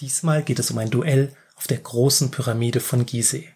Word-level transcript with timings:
Diesmal 0.00 0.42
geht 0.42 0.58
es 0.58 0.70
um 0.70 0.76
ein 0.76 0.90
Duell 0.90 1.34
auf 1.54 1.66
der 1.66 1.78
großen 1.78 2.30
Pyramide 2.30 2.80
von 2.80 3.06
Gizeh. 3.06 3.48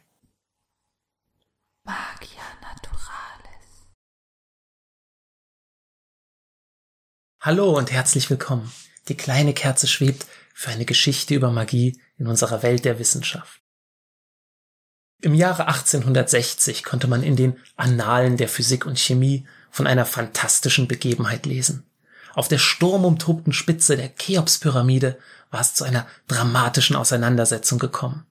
Magia 1.84 2.40
Naturalis. 2.62 3.88
Hallo 7.40 7.76
und 7.76 7.92
herzlich 7.92 8.30
willkommen. 8.30 8.72
Die 9.08 9.18
kleine 9.18 9.52
Kerze 9.52 9.86
schwebt 9.86 10.26
für 10.54 10.70
eine 10.70 10.86
Geschichte 10.86 11.34
über 11.34 11.50
Magie 11.50 12.00
in 12.16 12.26
unserer 12.26 12.62
Welt 12.62 12.86
der 12.86 12.98
Wissenschaft. 12.98 13.60
Im 15.20 15.34
Jahre 15.34 15.66
1860 15.66 16.84
konnte 16.84 17.06
man 17.06 17.22
in 17.22 17.36
den 17.36 17.60
Annalen 17.76 18.38
der 18.38 18.48
Physik 18.48 18.86
und 18.86 18.98
Chemie 18.98 19.46
von 19.70 19.86
einer 19.86 20.06
fantastischen 20.06 20.88
Begebenheit 20.88 21.44
lesen. 21.44 21.89
Auf 22.34 22.48
der 22.48 22.58
sturmumtobten 22.58 23.52
Spitze 23.52 23.96
der 23.96 24.14
Cheops-Pyramide 24.14 25.18
war 25.50 25.60
es 25.60 25.74
zu 25.74 25.84
einer 25.84 26.06
dramatischen 26.28 26.96
Auseinandersetzung 26.96 27.78
gekommen. 27.78 28.26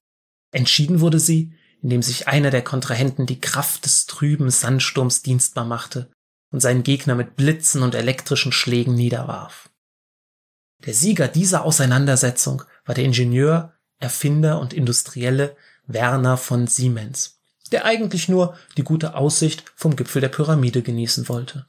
Entschieden 0.51 1.01
wurde 1.01 1.19
sie, 1.19 1.53
indem 1.81 2.01
sich 2.01 2.27
einer 2.27 2.49
der 2.49 2.63
Kontrahenten 2.63 3.25
die 3.25 3.39
Kraft 3.39 3.85
des 3.85 4.05
trüben 4.05 4.49
Sandsturms 4.49 5.21
dienstbar 5.21 5.65
machte 5.65 6.09
und 6.51 6.59
seinen 6.59 6.83
Gegner 6.83 7.15
mit 7.15 7.35
Blitzen 7.35 7.83
und 7.83 7.95
elektrischen 7.95 8.51
Schlägen 8.51 8.95
niederwarf. 8.95 9.69
Der 10.85 10.93
Sieger 10.93 11.27
dieser 11.27 11.63
Auseinandersetzung 11.63 12.63
war 12.85 12.95
der 12.95 13.03
Ingenieur, 13.03 13.73
Erfinder 13.99 14.59
und 14.59 14.73
Industrielle 14.73 15.55
Werner 15.85 16.37
von 16.37 16.67
Siemens, 16.67 17.41
der 17.71 17.85
eigentlich 17.85 18.29
nur 18.29 18.55
die 18.77 18.83
gute 18.83 19.15
Aussicht 19.15 19.63
vom 19.75 19.95
Gipfel 19.95 20.21
der 20.21 20.29
Pyramide 20.29 20.81
genießen 20.81 21.27
wollte. 21.27 21.65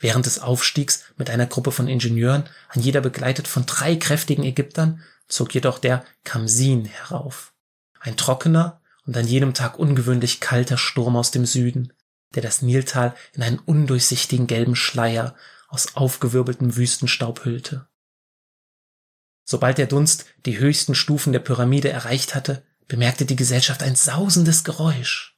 Während 0.00 0.24
des 0.24 0.38
Aufstiegs 0.38 1.04
mit 1.16 1.28
einer 1.28 1.46
Gruppe 1.46 1.72
von 1.72 1.86
Ingenieuren, 1.86 2.48
an 2.70 2.80
jeder 2.80 3.02
begleitet 3.02 3.46
von 3.46 3.66
drei 3.66 3.96
kräftigen 3.96 4.42
Ägyptern, 4.44 5.02
zog 5.28 5.54
jedoch 5.54 5.78
der 5.78 6.04
Kamsin 6.24 6.86
herauf. 6.86 7.52
Ein 8.00 8.16
trockener 8.16 8.80
und 9.06 9.16
an 9.16 9.28
jedem 9.28 9.52
Tag 9.52 9.78
ungewöhnlich 9.78 10.40
kalter 10.40 10.78
Sturm 10.78 11.16
aus 11.16 11.30
dem 11.30 11.44
Süden, 11.44 11.92
der 12.34 12.42
das 12.42 12.62
Niltal 12.62 13.14
in 13.34 13.42
einen 13.42 13.58
undurchsichtigen 13.58 14.46
gelben 14.46 14.74
Schleier 14.74 15.36
aus 15.68 15.94
aufgewirbeltem 15.96 16.76
Wüstenstaub 16.76 17.44
hüllte. 17.44 17.86
Sobald 19.44 19.78
der 19.78 19.86
Dunst 19.86 20.26
die 20.46 20.58
höchsten 20.58 20.94
Stufen 20.94 21.32
der 21.32 21.40
Pyramide 21.40 21.90
erreicht 21.90 22.34
hatte, 22.34 22.64
bemerkte 22.88 23.26
die 23.26 23.36
Gesellschaft 23.36 23.82
ein 23.82 23.96
sausendes 23.96 24.64
Geräusch. 24.64 25.36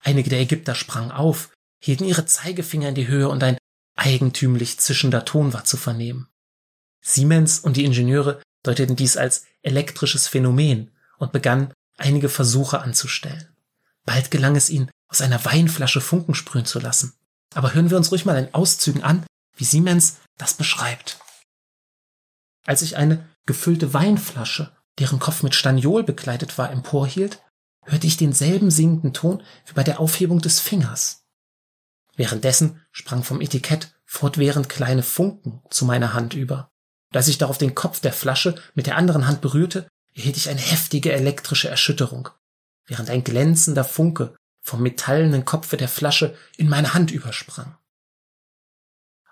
Einige 0.00 0.30
der 0.30 0.40
Ägypter 0.40 0.74
sprangen 0.74 1.12
auf, 1.12 1.50
hielten 1.80 2.04
ihre 2.04 2.26
Zeigefinger 2.26 2.90
in 2.90 2.94
die 2.94 3.08
Höhe 3.08 3.28
und 3.28 3.42
ein 3.42 3.56
eigentümlich 3.96 4.78
zischender 4.78 5.24
Ton 5.24 5.52
war 5.52 5.64
zu 5.64 5.76
vernehmen. 5.76 6.28
Siemens 7.00 7.58
und 7.58 7.76
die 7.76 7.84
Ingenieure 7.84 8.40
deuteten 8.62 8.96
dies 8.96 9.16
als 9.16 9.44
elektrisches 9.62 10.28
Phänomen 10.28 10.90
und 11.18 11.32
begannen 11.32 11.72
einige 11.98 12.28
Versuche 12.28 12.80
anzustellen. 12.80 13.48
Bald 14.04 14.30
gelang 14.30 14.56
es 14.56 14.70
ihnen, 14.70 14.90
aus 15.08 15.20
einer 15.20 15.44
Weinflasche 15.44 16.00
Funken 16.00 16.34
sprühen 16.34 16.64
zu 16.64 16.80
lassen. 16.80 17.14
Aber 17.54 17.74
hören 17.74 17.90
wir 17.90 17.96
uns 17.96 18.10
ruhig 18.10 18.24
mal 18.24 18.38
in 18.38 18.54
Auszügen 18.54 19.02
an, 19.02 19.24
wie 19.56 19.64
Siemens 19.64 20.18
das 20.38 20.54
beschreibt. 20.54 21.18
Als 22.64 22.82
ich 22.82 22.96
eine 22.96 23.28
gefüllte 23.46 23.92
Weinflasche, 23.92 24.74
deren 24.98 25.18
Kopf 25.18 25.42
mit 25.42 25.54
Staniol 25.54 26.04
bekleidet 26.04 26.58
war, 26.58 26.70
emporhielt, 26.70 27.42
hörte 27.84 28.06
ich 28.06 28.16
denselben 28.16 28.70
singenden 28.70 29.12
Ton 29.12 29.42
wie 29.66 29.72
bei 29.72 29.82
der 29.82 30.00
Aufhebung 30.00 30.40
des 30.40 30.60
Fingers. 30.60 31.21
Währenddessen 32.16 32.80
sprang 32.90 33.22
vom 33.22 33.40
Etikett 33.40 33.94
fortwährend 34.04 34.68
kleine 34.68 35.02
Funken 35.02 35.62
zu 35.70 35.84
meiner 35.84 36.12
Hand 36.12 36.34
über. 36.34 36.70
Und 37.10 37.16
als 37.16 37.28
ich 37.28 37.38
darauf 37.38 37.58
den 37.58 37.74
Kopf 37.74 38.00
der 38.00 38.12
Flasche 38.12 38.54
mit 38.74 38.86
der 38.86 38.96
anderen 38.96 39.26
Hand 39.26 39.40
berührte, 39.40 39.88
erhielt 40.14 40.36
ich 40.36 40.48
eine 40.48 40.60
heftige 40.60 41.12
elektrische 41.12 41.68
Erschütterung, 41.68 42.28
während 42.86 43.08
ein 43.08 43.24
glänzender 43.24 43.84
Funke 43.84 44.34
vom 44.60 44.82
metallenen 44.82 45.44
Kopfe 45.44 45.76
der 45.76 45.88
Flasche 45.88 46.36
in 46.56 46.68
meine 46.68 46.94
Hand 46.94 47.10
übersprang. 47.10 47.76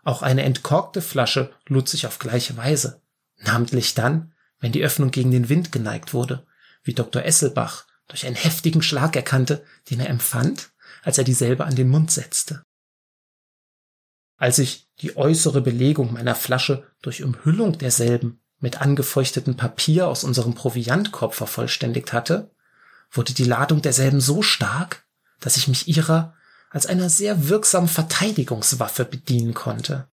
Auch 0.02 0.22
eine 0.22 0.42
entkorkte 0.42 1.02
Flasche 1.02 1.52
lud 1.66 1.88
sich 1.88 2.06
auf 2.06 2.18
gleiche 2.18 2.56
Weise, 2.56 3.02
namentlich 3.36 3.94
dann, 3.94 4.32
wenn 4.58 4.72
die 4.72 4.82
Öffnung 4.82 5.10
gegen 5.10 5.30
den 5.30 5.48
Wind 5.48 5.72
geneigt 5.72 6.14
wurde, 6.14 6.46
wie 6.82 6.94
Dr. 6.94 7.22
Esselbach 7.22 7.86
durch 8.08 8.26
einen 8.26 8.36
heftigen 8.36 8.82
Schlag 8.82 9.14
erkannte, 9.14 9.64
den 9.90 10.00
er 10.00 10.08
empfand, 10.08 10.70
als 11.02 11.18
er 11.18 11.24
dieselbe 11.24 11.64
an 11.64 11.76
den 11.76 11.88
Mund 11.88 12.10
setzte. 12.10 12.62
Als 14.40 14.58
ich 14.58 14.88
die 15.00 15.18
äußere 15.18 15.60
Belegung 15.60 16.14
meiner 16.14 16.34
Flasche 16.34 16.90
durch 17.02 17.22
Umhüllung 17.22 17.76
derselben 17.76 18.40
mit 18.58 18.80
angefeuchtetem 18.80 19.56
Papier 19.56 20.08
aus 20.08 20.24
unserem 20.24 20.54
Proviantkorb 20.54 21.34
vervollständigt 21.34 22.14
hatte, 22.14 22.50
wurde 23.10 23.34
die 23.34 23.44
Ladung 23.44 23.82
derselben 23.82 24.20
so 24.20 24.40
stark, 24.40 25.06
dass 25.40 25.58
ich 25.58 25.68
mich 25.68 25.88
ihrer 25.88 26.34
als 26.70 26.86
einer 26.86 27.10
sehr 27.10 27.50
wirksamen 27.50 27.88
Verteidigungswaffe 27.88 29.04
bedienen 29.04 29.52
konnte. 29.52 30.08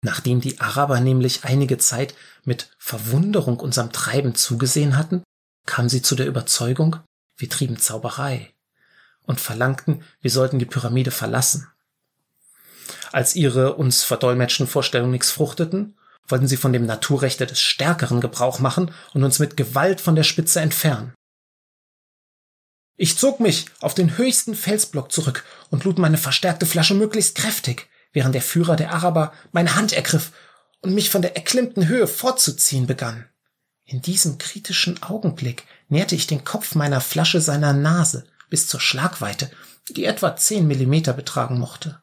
Nachdem 0.00 0.40
die 0.40 0.60
Araber 0.60 0.98
nämlich 0.98 1.44
einige 1.44 1.78
Zeit 1.78 2.16
mit 2.44 2.74
Verwunderung 2.78 3.60
unserem 3.60 3.92
Treiben 3.92 4.34
zugesehen 4.34 4.96
hatten, 4.96 5.22
kamen 5.66 5.88
sie 5.88 6.02
zu 6.02 6.16
der 6.16 6.26
Überzeugung, 6.26 6.96
wir 7.36 7.48
trieben 7.48 7.76
Zauberei 7.76 8.52
und 9.22 9.40
verlangten, 9.40 10.02
wir 10.20 10.32
sollten 10.32 10.58
die 10.58 10.66
Pyramide 10.66 11.12
verlassen. 11.12 11.68
Als 13.12 13.36
ihre 13.36 13.74
uns 13.74 14.02
verdolmetschten 14.04 14.66
Vorstellungen 14.66 15.12
nichts 15.12 15.30
fruchteten, 15.30 15.96
wollten 16.26 16.48
sie 16.48 16.56
von 16.56 16.72
dem 16.72 16.86
Naturrechte 16.86 17.46
des 17.46 17.60
Stärkeren 17.60 18.20
Gebrauch 18.20 18.58
machen 18.58 18.90
und 19.12 19.22
uns 19.22 19.38
mit 19.38 19.56
Gewalt 19.56 20.00
von 20.00 20.16
der 20.16 20.22
Spitze 20.22 20.60
entfernen. 20.60 21.12
Ich 22.96 23.18
zog 23.18 23.40
mich 23.40 23.66
auf 23.80 23.94
den 23.94 24.16
höchsten 24.16 24.54
Felsblock 24.54 25.12
zurück 25.12 25.44
und 25.70 25.84
lud 25.84 25.98
meine 25.98 26.18
verstärkte 26.18 26.66
Flasche 26.66 26.94
möglichst 26.94 27.36
kräftig, 27.36 27.88
während 28.12 28.34
der 28.34 28.42
Führer 28.42 28.76
der 28.76 28.92
Araber 28.92 29.32
meine 29.50 29.74
Hand 29.74 29.92
ergriff 29.92 30.32
und 30.80 30.94
mich 30.94 31.10
von 31.10 31.22
der 31.22 31.36
erklimmten 31.36 31.88
Höhe 31.88 32.06
fortzuziehen 32.06 32.86
begann. 32.86 33.28
In 33.84 34.02
diesem 34.02 34.38
kritischen 34.38 35.02
Augenblick 35.02 35.64
näherte 35.88 36.14
ich 36.14 36.26
den 36.26 36.44
Kopf 36.44 36.74
meiner 36.74 37.00
Flasche 37.00 37.40
seiner 37.40 37.72
Nase 37.72 38.24
bis 38.48 38.68
zur 38.68 38.80
Schlagweite, 38.80 39.50
die 39.90 40.04
etwa 40.04 40.36
zehn 40.36 40.66
Millimeter 40.66 41.12
betragen 41.12 41.58
mochte. 41.58 42.01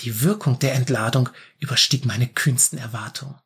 Die 0.00 0.22
Wirkung 0.22 0.58
der 0.58 0.74
Entladung 0.74 1.28
überstieg 1.58 2.04
meine 2.06 2.26
kühnsten 2.26 2.78
Erwartungen. 2.78 3.38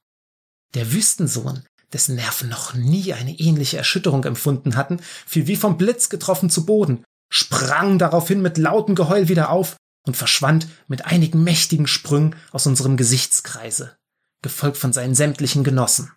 Der 0.74 0.92
Wüstensohn, 0.92 1.64
dessen 1.92 2.16
Nerven 2.16 2.48
noch 2.48 2.74
nie 2.74 3.12
eine 3.12 3.38
ähnliche 3.38 3.76
Erschütterung 3.76 4.24
empfunden 4.24 4.76
hatten, 4.76 5.00
fiel 5.26 5.46
wie 5.46 5.56
vom 5.56 5.76
Blitz 5.76 6.08
getroffen 6.08 6.50
zu 6.50 6.66
Boden, 6.66 7.04
sprang 7.30 7.98
daraufhin 7.98 8.42
mit 8.42 8.58
lautem 8.58 8.94
Geheul 8.94 9.28
wieder 9.28 9.50
auf 9.50 9.76
und 10.06 10.16
verschwand 10.16 10.68
mit 10.88 11.04
einigen 11.04 11.42
mächtigen 11.42 11.86
Sprüngen 11.86 12.36
aus 12.52 12.66
unserem 12.66 12.96
Gesichtskreise, 12.96 13.96
gefolgt 14.42 14.76
von 14.76 14.92
seinen 14.92 15.14
sämtlichen 15.14 15.64
Genossen. 15.64 16.12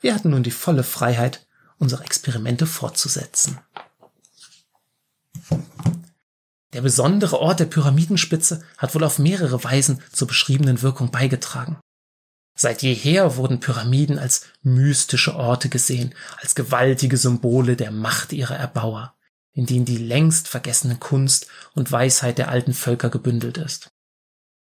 Wir 0.00 0.14
hatten 0.14 0.30
nun 0.30 0.42
die 0.42 0.50
volle 0.50 0.82
Freiheit, 0.82 1.46
unsere 1.78 2.04
Experimente 2.04 2.66
fortzusetzen. 2.66 3.58
Der 6.76 6.82
besondere 6.82 7.40
Ort 7.40 7.60
der 7.60 7.64
Pyramidenspitze 7.64 8.62
hat 8.76 8.94
wohl 8.94 9.02
auf 9.02 9.18
mehrere 9.18 9.64
Weisen 9.64 10.02
zur 10.12 10.28
beschriebenen 10.28 10.82
Wirkung 10.82 11.10
beigetragen. 11.10 11.78
Seit 12.54 12.82
jeher 12.82 13.36
wurden 13.36 13.60
Pyramiden 13.60 14.18
als 14.18 14.42
mystische 14.62 15.34
Orte 15.36 15.70
gesehen, 15.70 16.14
als 16.38 16.54
gewaltige 16.54 17.16
Symbole 17.16 17.76
der 17.76 17.92
Macht 17.92 18.34
ihrer 18.34 18.56
Erbauer, 18.56 19.14
in 19.54 19.64
denen 19.64 19.86
die 19.86 19.96
längst 19.96 20.48
vergessene 20.48 20.96
Kunst 20.96 21.46
und 21.72 21.90
Weisheit 21.90 22.36
der 22.36 22.50
alten 22.50 22.74
Völker 22.74 23.08
gebündelt 23.08 23.56
ist. 23.56 23.90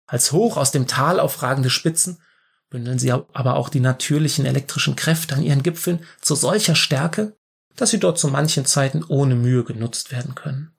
Als 0.07 0.31
hoch 0.31 0.55
aus 0.55 0.71
dem 0.71 0.87
Tal 0.87 1.19
aufragende 1.19 1.69
Spitzen 1.69 2.21
bündeln 2.69 2.97
sie 2.97 3.11
aber 3.11 3.57
auch 3.57 3.67
die 3.67 3.81
natürlichen 3.81 4.45
elektrischen 4.45 4.95
Kräfte 4.95 5.35
an 5.35 5.43
ihren 5.43 5.63
Gipfeln 5.63 5.99
zu 6.21 6.35
solcher 6.35 6.75
Stärke, 6.75 7.35
dass 7.75 7.89
sie 7.89 7.99
dort 7.99 8.19
zu 8.19 8.29
manchen 8.29 8.63
Zeiten 8.63 9.03
ohne 9.03 9.35
Mühe 9.35 9.65
genutzt 9.65 10.13
werden 10.13 10.33
können. 10.33 10.71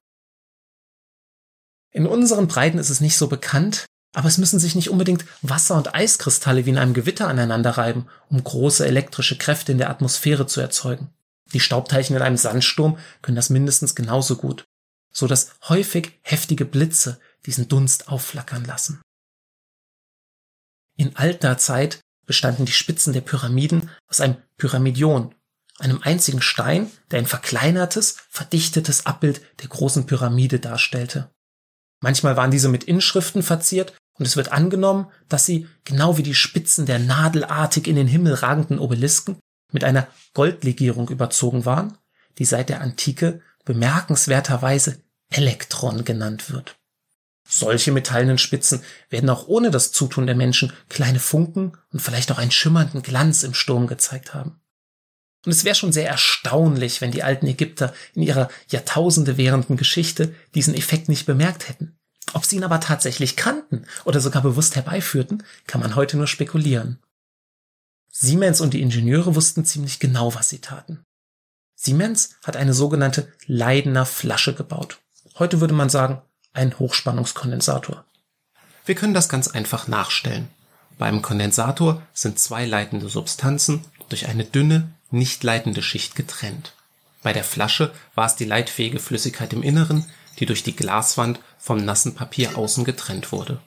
In 1.93 2.07
unseren 2.07 2.49
Breiten 2.49 2.79
ist 2.79 2.91
es 2.91 3.01
nicht 3.01 3.17
so 3.17 3.27
bekannt, 3.27 3.87
aber 4.13 4.29
es 4.29 4.39
müssen 4.39 4.59
sich 4.59 4.75
nicht 4.75 4.91
unbedingt 4.91 5.25
Wasser- 5.43 5.77
und 5.77 5.95
Eiskristalle 5.95 6.67
wie 6.67 6.71
in 6.71 6.79
einem 6.79 6.95
Gewitter 6.95 7.29
aneinander 7.29 7.71
reiben, 7.71 8.07
um 8.29 8.43
große 8.43 8.87
elektrische 8.87 9.39
Kräfte 9.39 9.73
in 9.73 9.79
der 9.79 9.91
Atmosphäre 9.91 10.47
zu 10.47 10.61
erzeugen. 10.61 11.11
Die 11.53 11.61
Staubteilchen 11.61 12.17
in 12.17 12.23
einem 12.23 12.37
Sandsturm 12.37 12.99
können 13.23 13.37
das 13.37 13.51
mindestens 13.51 13.95
genauso 13.95 14.37
gut, 14.37 14.65
so 15.13 15.27
dass 15.27 15.53
häufig 15.69 16.19
heftige 16.23 16.65
Blitze 16.65 17.21
diesen 17.47 17.69
Dunst 17.69 18.09
aufflackern 18.09 18.65
lassen. 18.65 19.01
In 20.97 21.17
alter 21.17 21.57
Zeit 21.59 22.01
bestanden 22.27 22.67
die 22.67 22.73
Spitzen 22.73 23.13
der 23.13 23.23
Pyramiden 23.23 23.91
aus 24.09 24.21
einem 24.21 24.37
Pyramidion, 24.59 25.35
einem 25.79 26.03
einzigen 26.03 26.43
Stein, 26.43 26.91
der 27.11 27.21
ein 27.21 27.27
verkleinertes, 27.27 28.19
verdichtetes 28.29 29.07
Abbild 29.07 29.41
der 29.61 29.69
großen 29.69 30.07
Pyramide 30.07 30.61
darstellte. 30.61 31.31
Manchmal 32.01 32.37
waren 32.37 32.51
diese 32.51 32.69
mit 32.69 32.85
Inschriften 32.85 33.43
verziert 33.43 33.95
und 34.15 34.27
es 34.27 34.37
wird 34.37 34.53
angenommen, 34.53 35.07
dass 35.29 35.47
sie, 35.47 35.69
genau 35.85 36.17
wie 36.17 36.23
die 36.23 36.35
Spitzen 36.35 36.87
der 36.87 36.99
nadelartig 36.99 37.87
in 37.87 37.97
den 37.97 38.07
Himmel 38.07 38.35
ragenden 38.35 38.79
Obelisken, 38.79 39.39
mit 39.73 39.85
einer 39.85 40.09
Goldlegierung 40.35 41.09
überzogen 41.09 41.65
waren, 41.65 41.97
die 42.39 42.45
seit 42.45 42.69
der 42.69 42.81
Antike 42.81 43.41
bemerkenswerterweise 43.65 45.03
Elektron 45.31 46.05
genannt 46.05 46.51
wird. 46.51 46.77
Solche 47.49 47.93
metallenen 47.93 48.39
Spitzen 48.39 48.83
werden 49.09 49.31
auch 49.31 49.49
ohne 49.49 49.71
das 49.71 49.93
Zutun 49.93 50.27
der 50.27 50.37
Menschen 50.37 50.73
kleine 50.89 51.19
Funken 51.19 51.73
und 51.93 52.01
vielleicht 52.01 52.31
auch 52.31 52.39
einen 52.39 52.51
schimmernden 52.51 53.03
Glanz 53.03 53.43
im 53.43 53.55
Sturm 53.55 53.87
gezeigt 53.87 54.35
haben. 54.35 54.61
Und 55.45 55.53
es 55.53 55.65
wäre 55.65 55.75
schon 55.75 55.93
sehr 55.93 56.09
erstaunlich, 56.09 57.01
wenn 57.01 57.13
die 57.13 57.23
alten 57.23 57.47
Ägypter 57.47 57.95
in 58.15 58.23
ihrer 58.23 58.51
Jahrtausende 58.69 59.37
währenden 59.37 59.77
Geschichte 59.77 60.35
diesen 60.55 60.75
Effekt 60.75 61.09
nicht 61.09 61.27
bemerkt 61.27 61.69
hätten. 61.69 61.97
Ob 62.35 62.45
sie 62.45 62.57
ihn 62.57 62.65
aber 62.65 62.81
tatsächlich 62.81 63.37
kannten 63.37 63.87
oder 64.05 64.21
sogar 64.21 64.43
bewusst 64.43 64.77
herbeiführten, 64.77 65.43
kann 65.67 65.81
man 65.81 65.97
heute 65.97 66.17
nur 66.17 66.27
spekulieren. 66.27 66.99
Siemens 68.13 68.61
und 68.61 68.75
die 68.75 68.83
Ingenieure 68.83 69.35
wussten 69.35 69.65
ziemlich 69.65 69.99
genau, 69.99 70.35
was 70.35 70.49
sie 70.49 70.59
taten. 70.59 71.03
Siemens 71.75 72.37
hat 72.45 72.57
eine 72.57 72.75
sogenannte 72.75 73.33
Leidener 73.47 74.05
Flasche 74.05 74.55
gebaut. 74.55 74.99
Heute 75.39 75.61
würde 75.61 75.75
man 75.75 75.89
sagen, 75.89 76.21
ein 76.53 76.79
Hochspannungskondensator. 76.79 78.05
Wir 78.85 78.95
können 78.95 79.15
das 79.15 79.29
ganz 79.29 79.49
einfach 79.49 79.89
nachstellen. 79.89 80.49
Beim 80.99 81.23
Kondensator 81.23 82.03
sind 82.13 82.39
zwei 82.39 82.67
leitende 82.67 83.09
Substanzen 83.09 83.85
durch 84.11 84.29
eine 84.29 84.45
dünne, 84.45 84.93
nicht 85.11 85.43
leitende 85.45 85.83
Schicht 85.83 86.15
getrennt. 86.15 86.75
Bei 87.23 87.33
der 87.33 87.45
Flasche 87.45 87.93
war 88.15 88.27
es 88.27 88.37
die 88.37 88.45
leitfähige 88.45 88.99
Flüssigkeit 88.99 89.53
im 89.53 89.63
Inneren, 89.63 90.07
die 90.39 90.47
durch 90.47 90.63
die 90.63 90.75
Glaswand 90.75 91.41
vom 91.59 91.85
nassen 91.85 92.15
Papier 92.15 92.57
außen 92.57 92.85
getrennt 92.85 93.33
wurde. 93.33 93.61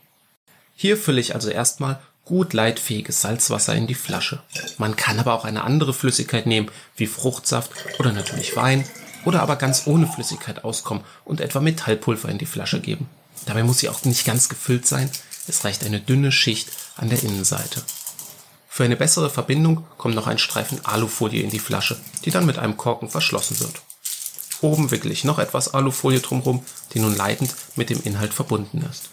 Hier 0.75 0.97
fülle 0.97 1.21
ich 1.21 1.35
also 1.35 1.49
erstmal 1.49 1.99
gut 2.25 2.53
leitfähiges 2.53 3.21
Salzwasser 3.21 3.75
in 3.75 3.85
die 3.85 3.95
Flasche. 3.95 4.41
Man 4.77 4.95
kann 4.95 5.19
aber 5.19 5.33
auch 5.33 5.45
eine 5.45 5.63
andere 5.63 5.93
Flüssigkeit 5.93 6.45
nehmen, 6.45 6.71
wie 6.95 7.07
Fruchtsaft 7.07 7.71
oder 7.99 8.11
natürlich 8.11 8.55
Wein, 8.55 8.85
oder 9.25 9.41
aber 9.41 9.55
ganz 9.55 9.83
ohne 9.85 10.07
Flüssigkeit 10.07 10.63
auskommen 10.63 11.03
und 11.25 11.41
etwa 11.41 11.59
Metallpulver 11.59 12.29
in 12.29 12.37
die 12.37 12.45
Flasche 12.45 12.81
geben. 12.81 13.09
Dabei 13.45 13.63
muss 13.63 13.79
sie 13.79 13.89
auch 13.89 14.03
nicht 14.05 14.25
ganz 14.25 14.49
gefüllt 14.49 14.85
sein, 14.85 15.09
es 15.47 15.65
reicht 15.65 15.83
eine 15.85 15.99
dünne 15.99 16.31
Schicht 16.31 16.69
an 16.95 17.09
der 17.09 17.21
Innenseite. 17.21 17.81
Für 18.75 18.85
eine 18.85 18.95
bessere 18.95 19.29
Verbindung 19.29 19.85
kommt 19.99 20.15
noch 20.15 20.25
ein 20.25 20.39
Streifen 20.39 20.83
Alufolie 20.83 21.43
in 21.43 21.51
die 21.51 21.59
Flasche, 21.59 21.95
die 22.25 22.31
dann 22.31 22.47
mit 22.47 22.57
einem 22.57 22.75
Korken 22.75 23.07
verschlossen 23.07 23.59
wird. 23.59 23.83
Oben 24.61 24.89
wickle 24.89 25.11
ich 25.11 25.23
noch 25.23 25.37
etwas 25.37 25.75
Alufolie 25.75 26.21
drumherum, 26.21 26.65
die 26.91 26.99
nun 26.99 27.15
leitend 27.15 27.53
mit 27.75 27.91
dem 27.91 28.01
Inhalt 28.01 28.33
verbunden 28.33 28.83
ist. 28.89 29.11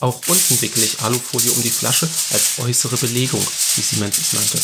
Auch 0.00 0.20
unten 0.28 0.60
wickele 0.60 0.86
ich 0.86 1.00
Alufolie 1.00 1.50
um 1.50 1.62
die 1.62 1.70
Flasche 1.70 2.08
als 2.30 2.58
äußere 2.58 2.96
Belegung, 2.96 3.44
wie 3.74 3.80
Siemens 3.80 4.18
es 4.18 4.32
nannte. 4.32 4.58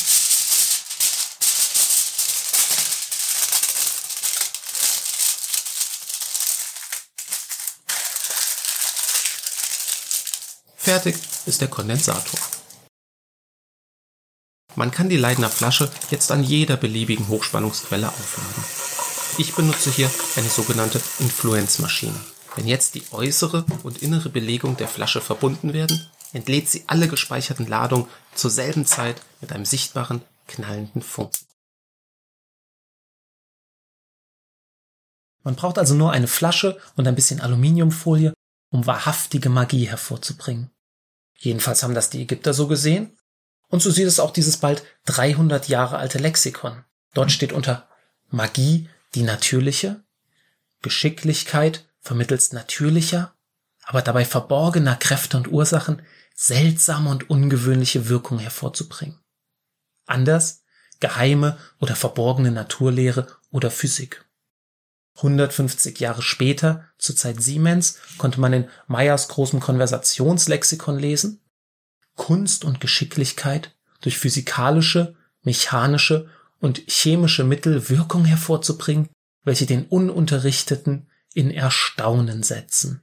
Fertig 10.76 11.16
ist 11.46 11.60
der 11.60 11.68
Kondensator. 11.68 12.38
Man 14.76 14.90
kann 14.90 15.08
die 15.08 15.16
Leidner 15.16 15.50
Flasche 15.50 15.90
jetzt 16.10 16.30
an 16.30 16.44
jeder 16.44 16.76
beliebigen 16.76 17.28
Hochspannungsquelle 17.28 18.08
aufladen. 18.08 18.64
Ich 19.38 19.54
benutze 19.54 19.90
hier 19.90 20.10
eine 20.36 20.48
sogenannte 20.48 21.00
Influenzmaschine. 21.18 22.33
Wenn 22.56 22.68
jetzt 22.68 22.94
die 22.94 23.04
äußere 23.10 23.64
und 23.82 24.02
innere 24.02 24.28
Belegung 24.28 24.76
der 24.76 24.88
Flasche 24.88 25.20
verbunden 25.20 25.72
werden, 25.72 26.08
entlädt 26.32 26.68
sie 26.68 26.84
alle 26.86 27.08
gespeicherten 27.08 27.66
Ladungen 27.66 28.08
zur 28.34 28.50
selben 28.50 28.86
Zeit 28.86 29.20
mit 29.40 29.52
einem 29.52 29.64
sichtbaren, 29.64 30.22
knallenden 30.46 31.02
Funken. 31.02 31.46
Man 35.42 35.56
braucht 35.56 35.78
also 35.78 35.94
nur 35.94 36.12
eine 36.12 36.28
Flasche 36.28 36.80
und 36.96 37.06
ein 37.06 37.14
bisschen 37.14 37.40
Aluminiumfolie, 37.40 38.32
um 38.70 38.86
wahrhaftige 38.86 39.50
Magie 39.50 39.88
hervorzubringen. 39.88 40.70
Jedenfalls 41.36 41.82
haben 41.82 41.94
das 41.94 42.10
die 42.10 42.22
Ägypter 42.22 42.54
so 42.54 42.66
gesehen. 42.66 43.16
Und 43.68 43.82
so 43.82 43.90
sieht 43.90 44.06
es 44.06 44.20
auch 44.20 44.30
dieses 44.30 44.56
bald 44.58 44.84
300 45.06 45.68
Jahre 45.68 45.98
alte 45.98 46.18
Lexikon. 46.18 46.84
Dort 47.12 47.30
steht 47.30 47.52
unter 47.52 47.88
Magie 48.30 48.88
die 49.14 49.22
natürliche, 49.22 50.02
Geschicklichkeit 50.80 51.86
vermittels 52.04 52.52
natürlicher, 52.52 53.34
aber 53.82 54.02
dabei 54.02 54.24
verborgener 54.24 54.96
Kräfte 54.96 55.36
und 55.36 55.50
Ursachen 55.50 56.02
seltsame 56.34 57.10
und 57.10 57.30
ungewöhnliche 57.30 58.08
Wirkungen 58.08 58.40
hervorzubringen. 58.40 59.18
Anders 60.06 60.62
geheime 61.00 61.58
oder 61.80 61.96
verborgene 61.96 62.50
Naturlehre 62.50 63.26
oder 63.50 63.70
Physik. 63.70 64.24
150 65.16 66.00
Jahre 66.00 66.22
später, 66.22 66.88
zur 66.98 67.14
Zeit 67.14 67.42
Siemens, 67.42 67.98
konnte 68.18 68.40
man 68.40 68.52
in 68.52 68.68
Meyers 68.86 69.28
großem 69.28 69.60
Konversationslexikon 69.60 70.98
lesen, 70.98 71.40
Kunst 72.16 72.64
und 72.64 72.80
Geschicklichkeit 72.80 73.76
durch 74.00 74.18
physikalische, 74.18 75.14
mechanische 75.42 76.28
und 76.58 76.82
chemische 76.88 77.44
Mittel 77.44 77.88
Wirkung 77.88 78.24
hervorzubringen, 78.24 79.08
welche 79.44 79.66
den 79.66 79.86
Ununterrichteten 79.86 81.08
in 81.34 81.50
Erstaunen 81.50 82.42
setzen. 82.42 83.02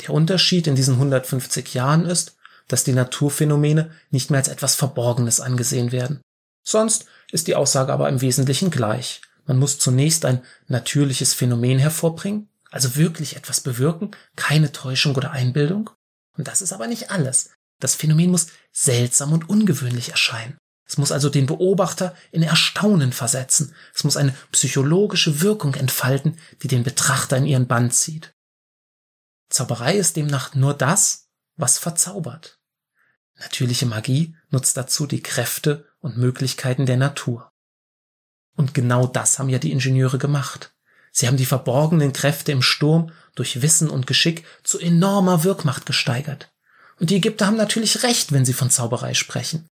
Der 0.00 0.10
Unterschied 0.10 0.66
in 0.66 0.74
diesen 0.74 0.94
150 0.94 1.74
Jahren 1.74 2.06
ist, 2.06 2.36
dass 2.68 2.84
die 2.84 2.92
Naturphänomene 2.92 3.90
nicht 4.10 4.30
mehr 4.30 4.38
als 4.38 4.48
etwas 4.48 4.74
Verborgenes 4.74 5.40
angesehen 5.40 5.90
werden. 5.92 6.20
Sonst 6.64 7.06
ist 7.32 7.48
die 7.48 7.56
Aussage 7.56 7.92
aber 7.92 8.08
im 8.08 8.20
Wesentlichen 8.20 8.70
gleich. 8.70 9.22
Man 9.46 9.58
muss 9.58 9.78
zunächst 9.78 10.24
ein 10.24 10.44
natürliches 10.66 11.34
Phänomen 11.34 11.78
hervorbringen, 11.78 12.48
also 12.70 12.96
wirklich 12.96 13.36
etwas 13.36 13.60
bewirken, 13.62 14.10
keine 14.36 14.72
Täuschung 14.72 15.16
oder 15.16 15.30
Einbildung. 15.30 15.90
Und 16.36 16.46
das 16.46 16.60
ist 16.60 16.72
aber 16.72 16.86
nicht 16.86 17.10
alles. 17.10 17.50
Das 17.80 17.94
Phänomen 17.94 18.30
muss 18.30 18.48
seltsam 18.72 19.32
und 19.32 19.48
ungewöhnlich 19.48 20.10
erscheinen. 20.10 20.58
Es 20.88 20.96
muss 20.96 21.12
also 21.12 21.28
den 21.28 21.46
Beobachter 21.46 22.16
in 22.32 22.42
Erstaunen 22.42 23.12
versetzen. 23.12 23.74
Es 23.94 24.04
muss 24.04 24.16
eine 24.16 24.34
psychologische 24.52 25.42
Wirkung 25.42 25.74
entfalten, 25.74 26.38
die 26.62 26.68
den 26.68 26.82
Betrachter 26.82 27.36
in 27.36 27.44
ihren 27.44 27.66
Bann 27.66 27.90
zieht. 27.90 28.34
Zauberei 29.50 29.96
ist 29.96 30.16
demnach 30.16 30.54
nur 30.54 30.72
das, 30.72 31.28
was 31.56 31.78
verzaubert. 31.78 32.58
Natürliche 33.36 33.86
Magie 33.86 34.34
nutzt 34.50 34.76
dazu 34.76 35.06
die 35.06 35.22
Kräfte 35.22 35.86
und 36.00 36.16
Möglichkeiten 36.16 36.86
der 36.86 36.96
Natur. 36.96 37.52
Und 38.56 38.72
genau 38.74 39.06
das 39.06 39.38
haben 39.38 39.50
ja 39.50 39.58
die 39.58 39.72
Ingenieure 39.72 40.18
gemacht. 40.18 40.74
Sie 41.12 41.26
haben 41.26 41.36
die 41.36 41.46
verborgenen 41.46 42.12
Kräfte 42.12 42.52
im 42.52 42.62
Sturm 42.62 43.12
durch 43.34 43.62
Wissen 43.62 43.90
und 43.90 44.06
Geschick 44.06 44.44
zu 44.64 44.78
enormer 44.78 45.44
Wirkmacht 45.44 45.86
gesteigert. 45.86 46.50
Und 46.98 47.10
die 47.10 47.16
Ägypter 47.16 47.46
haben 47.46 47.56
natürlich 47.56 48.02
recht, 48.02 48.32
wenn 48.32 48.44
sie 48.44 48.52
von 48.52 48.70
Zauberei 48.70 49.14
sprechen. 49.14 49.68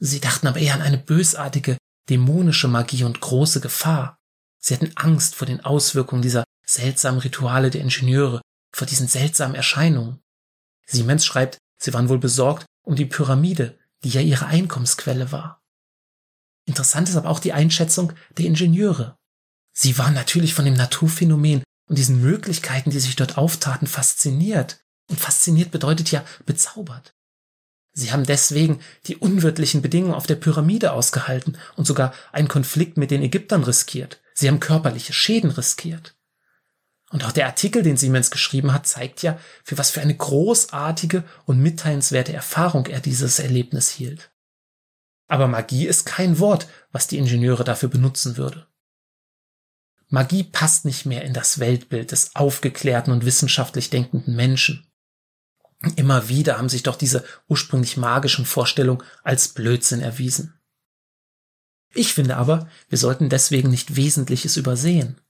Sie 0.00 0.20
dachten 0.20 0.46
aber 0.46 0.58
eher 0.58 0.74
an 0.74 0.82
eine 0.82 0.98
bösartige, 0.98 1.76
dämonische 2.08 2.68
Magie 2.68 3.04
und 3.04 3.20
große 3.20 3.60
Gefahr. 3.60 4.18
Sie 4.58 4.74
hatten 4.74 4.92
Angst 4.96 5.34
vor 5.34 5.46
den 5.46 5.60
Auswirkungen 5.60 6.22
dieser 6.22 6.44
seltsamen 6.66 7.20
Rituale 7.20 7.70
der 7.70 7.82
Ingenieure, 7.82 8.40
vor 8.74 8.86
diesen 8.86 9.08
seltsamen 9.08 9.54
Erscheinungen. 9.54 10.20
Siemens 10.86 11.24
schreibt, 11.26 11.58
sie 11.78 11.92
waren 11.92 12.08
wohl 12.08 12.18
besorgt 12.18 12.66
um 12.82 12.96
die 12.96 13.06
Pyramide, 13.06 13.78
die 14.02 14.08
ja 14.08 14.22
ihre 14.22 14.46
Einkommensquelle 14.46 15.32
war. 15.32 15.62
Interessant 16.66 17.08
ist 17.08 17.16
aber 17.16 17.28
auch 17.28 17.40
die 17.40 17.52
Einschätzung 17.52 18.12
der 18.38 18.46
Ingenieure. 18.46 19.16
Sie 19.72 19.98
waren 19.98 20.14
natürlich 20.14 20.54
von 20.54 20.64
dem 20.64 20.74
Naturphänomen 20.74 21.62
und 21.88 21.98
diesen 21.98 22.20
Möglichkeiten, 22.22 22.90
die 22.90 23.00
sich 23.00 23.16
dort 23.16 23.36
auftaten, 23.36 23.86
fasziniert. 23.86 24.80
Und 25.10 25.18
fasziniert 25.18 25.72
bedeutet 25.72 26.10
ja 26.10 26.24
bezaubert. 26.46 27.12
Sie 28.00 28.12
haben 28.12 28.24
deswegen 28.24 28.80
die 29.06 29.16
unwirtlichen 29.16 29.82
Bedingungen 29.82 30.14
auf 30.14 30.26
der 30.26 30.36
Pyramide 30.36 30.92
ausgehalten 30.92 31.58
und 31.76 31.86
sogar 31.86 32.12
einen 32.32 32.48
Konflikt 32.48 32.96
mit 32.96 33.10
den 33.10 33.22
Ägyptern 33.22 33.62
riskiert. 33.62 34.20
Sie 34.34 34.48
haben 34.48 34.58
körperliche 34.58 35.12
Schäden 35.12 35.50
riskiert. 35.50 36.16
Und 37.10 37.24
auch 37.24 37.32
der 37.32 37.46
Artikel, 37.46 37.82
den 37.82 37.96
Siemens 37.96 38.30
geschrieben 38.30 38.72
hat, 38.72 38.86
zeigt 38.86 39.22
ja, 39.22 39.38
für 39.64 39.76
was 39.76 39.90
für 39.90 40.00
eine 40.00 40.16
großartige 40.16 41.24
und 41.44 41.60
mitteilenswerte 41.60 42.32
Erfahrung 42.32 42.86
er 42.86 43.00
dieses 43.00 43.38
Erlebnis 43.38 43.90
hielt. 43.90 44.30
Aber 45.26 45.46
Magie 45.46 45.86
ist 45.86 46.06
kein 46.06 46.38
Wort, 46.38 46.68
was 46.92 47.06
die 47.06 47.18
Ingenieure 47.18 47.64
dafür 47.64 47.88
benutzen 47.88 48.36
würde. 48.36 48.66
Magie 50.08 50.44
passt 50.44 50.84
nicht 50.84 51.04
mehr 51.04 51.22
in 51.22 51.34
das 51.34 51.58
Weltbild 51.58 52.12
des 52.12 52.34
aufgeklärten 52.34 53.12
und 53.12 53.24
wissenschaftlich 53.24 53.90
denkenden 53.90 54.34
Menschen. 54.34 54.89
Immer 55.96 56.28
wieder 56.28 56.58
haben 56.58 56.68
sich 56.68 56.82
doch 56.82 56.96
diese 56.96 57.24
ursprünglich 57.48 57.96
magischen 57.96 58.44
Vorstellungen 58.44 59.02
als 59.22 59.48
Blödsinn 59.48 60.02
erwiesen. 60.02 60.60
Ich 61.92 62.14
finde 62.14 62.36
aber, 62.36 62.68
wir 62.88 62.98
sollten 62.98 63.28
deswegen 63.28 63.70
nicht 63.70 63.96
Wesentliches 63.96 64.56
übersehen. 64.56 65.20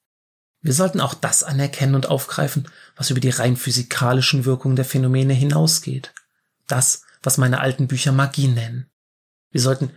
Wir 0.61 0.75
sollten 0.75 1.01
auch 1.01 1.15
das 1.15 1.43
anerkennen 1.43 1.95
und 1.95 2.07
aufgreifen, 2.07 2.69
was 2.97 3.11
über 3.11 3.21
die 3.21 3.31
rein 3.31 3.57
physikalischen 3.57 4.45
Wirkungen 4.45 4.77
der 4.77 4.85
Phänomene 4.85 5.33
hinausgeht. 5.33 6.13
Das, 6.67 7.03
was 7.23 7.39
meine 7.39 7.61
alten 7.61 7.89
Bücher 7.89 8.13
Magie 8.13 8.49
nennen. 8.49 8.91
Wir 9.51 9.61
sollten 9.61 9.91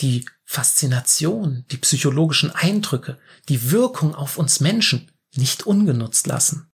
die 0.00 0.26
Faszination, 0.44 1.64
die 1.70 1.76
psychologischen 1.76 2.50
Eindrücke, 2.50 3.18
die 3.48 3.70
Wirkung 3.70 4.14
auf 4.14 4.38
uns 4.38 4.60
Menschen 4.60 5.10
nicht 5.34 5.66
ungenutzt 5.66 6.26
lassen. 6.26 6.70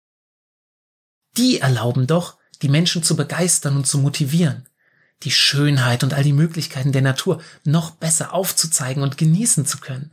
Die 1.37 1.59
erlauben 1.59 2.07
doch, 2.07 2.38
die 2.62 2.68
Menschen 2.68 3.02
zu 3.02 3.16
begeistern 3.16 3.76
und 3.76 3.87
zu 3.87 3.99
motivieren, 3.99 4.66
die 5.23 5.30
Schönheit 5.30 6.04
und 6.04 6.14
all 6.14 6.23
die 6.23 6.32
Möglichkeiten 6.32 6.92
der 6.92 7.02
Natur 7.02 7.42
noch 7.64 7.92
besser 7.92 8.32
aufzuzeigen 8.32 9.02
und 9.02 9.18
genießen 9.18 9.66
zu 9.66 9.78
können. 9.78 10.11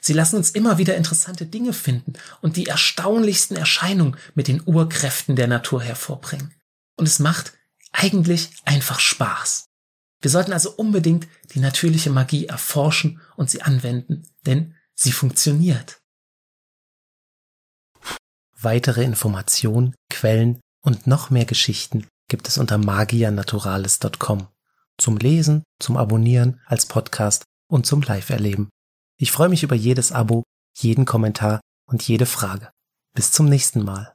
Sie 0.00 0.12
lassen 0.12 0.36
uns 0.36 0.50
immer 0.50 0.78
wieder 0.78 0.96
interessante 0.96 1.46
Dinge 1.46 1.72
finden 1.72 2.14
und 2.40 2.56
die 2.56 2.66
erstaunlichsten 2.66 3.56
Erscheinungen 3.56 4.16
mit 4.34 4.48
den 4.48 4.60
Urkräften 4.64 5.36
der 5.36 5.46
Natur 5.46 5.80
hervorbringen. 5.80 6.52
Und 6.96 7.06
es 7.06 7.20
macht 7.20 7.52
eigentlich 7.92 8.50
einfach 8.64 8.98
Spaß. 8.98 9.66
Wir 10.20 10.30
sollten 10.30 10.52
also 10.52 10.72
unbedingt 10.72 11.28
die 11.54 11.60
natürliche 11.60 12.10
Magie 12.10 12.46
erforschen 12.46 13.20
und 13.36 13.50
sie 13.50 13.62
anwenden, 13.62 14.28
denn 14.46 14.74
sie 14.94 15.12
funktioniert. 15.12 16.00
Weitere 18.58 19.04
Informationen, 19.04 19.94
Quellen 20.10 20.60
und 20.84 21.06
noch 21.06 21.30
mehr 21.30 21.44
Geschichten 21.44 22.06
gibt 22.28 22.48
es 22.48 22.58
unter 22.58 22.78
magianaturales.com. 22.78 24.48
Zum 24.98 25.16
Lesen, 25.16 25.62
zum 25.78 25.96
Abonnieren 25.96 26.60
als 26.66 26.86
Podcast 26.86 27.44
und 27.68 27.86
zum 27.86 28.02
Live-Erleben. 28.02 28.68
Ich 29.18 29.32
freue 29.32 29.48
mich 29.48 29.62
über 29.62 29.74
jedes 29.76 30.12
Abo, 30.12 30.42
jeden 30.76 31.04
Kommentar 31.04 31.60
und 31.86 32.06
jede 32.06 32.26
Frage. 32.26 32.70
Bis 33.14 33.30
zum 33.30 33.48
nächsten 33.48 33.84
Mal. 33.84 34.14